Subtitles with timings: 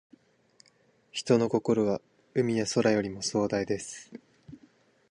[1.11, 2.01] 人の心は、
[2.33, 4.11] 海や空よりも壮大です。